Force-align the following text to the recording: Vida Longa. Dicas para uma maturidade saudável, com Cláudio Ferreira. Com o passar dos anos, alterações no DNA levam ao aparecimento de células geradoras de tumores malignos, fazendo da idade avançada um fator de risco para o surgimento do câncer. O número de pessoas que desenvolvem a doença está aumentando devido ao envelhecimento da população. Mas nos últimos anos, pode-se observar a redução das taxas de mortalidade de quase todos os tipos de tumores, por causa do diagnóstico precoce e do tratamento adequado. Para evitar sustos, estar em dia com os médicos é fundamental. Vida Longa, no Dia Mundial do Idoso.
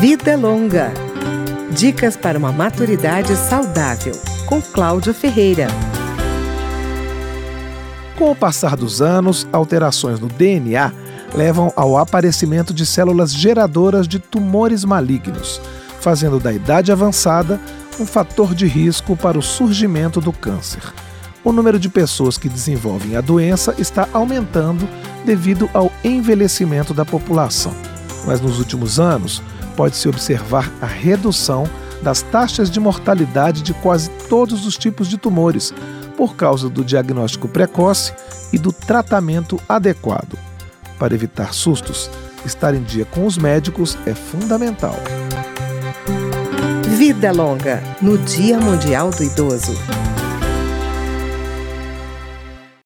Vida 0.00 0.36
Longa. 0.36 0.92
Dicas 1.70 2.18
para 2.18 2.38
uma 2.38 2.52
maturidade 2.52 3.34
saudável, 3.34 4.12
com 4.44 4.60
Cláudio 4.60 5.14
Ferreira. 5.14 5.68
Com 8.18 8.30
o 8.30 8.36
passar 8.36 8.76
dos 8.76 9.00
anos, 9.00 9.48
alterações 9.50 10.20
no 10.20 10.28
DNA 10.28 10.92
levam 11.34 11.72
ao 11.74 11.96
aparecimento 11.96 12.74
de 12.74 12.84
células 12.84 13.32
geradoras 13.34 14.06
de 14.06 14.18
tumores 14.18 14.84
malignos, 14.84 15.62
fazendo 15.98 16.38
da 16.38 16.52
idade 16.52 16.92
avançada 16.92 17.58
um 17.98 18.04
fator 18.04 18.54
de 18.54 18.66
risco 18.66 19.16
para 19.16 19.38
o 19.38 19.42
surgimento 19.42 20.20
do 20.20 20.32
câncer. 20.32 20.82
O 21.42 21.52
número 21.52 21.78
de 21.78 21.88
pessoas 21.88 22.36
que 22.36 22.50
desenvolvem 22.50 23.16
a 23.16 23.22
doença 23.22 23.74
está 23.78 24.06
aumentando 24.12 24.86
devido 25.24 25.70
ao 25.72 25.90
envelhecimento 26.04 26.92
da 26.92 27.04
população. 27.06 27.74
Mas 28.26 28.42
nos 28.42 28.58
últimos 28.58 29.00
anos, 29.00 29.42
pode-se 29.76 30.08
observar 30.08 30.72
a 30.80 30.86
redução 30.86 31.68
das 32.02 32.22
taxas 32.22 32.70
de 32.70 32.80
mortalidade 32.80 33.62
de 33.62 33.74
quase 33.74 34.10
todos 34.28 34.66
os 34.66 34.76
tipos 34.76 35.08
de 35.08 35.18
tumores, 35.18 35.72
por 36.16 36.34
causa 36.34 36.68
do 36.68 36.84
diagnóstico 36.84 37.46
precoce 37.46 38.12
e 38.52 38.58
do 38.58 38.72
tratamento 38.72 39.60
adequado. 39.68 40.38
Para 40.98 41.14
evitar 41.14 41.52
sustos, 41.52 42.10
estar 42.44 42.74
em 42.74 42.82
dia 42.82 43.04
com 43.04 43.26
os 43.26 43.36
médicos 43.36 43.98
é 44.06 44.14
fundamental. 44.14 44.96
Vida 46.96 47.30
Longa, 47.30 47.82
no 48.00 48.16
Dia 48.16 48.58
Mundial 48.58 49.10
do 49.10 49.22
Idoso. 49.22 49.76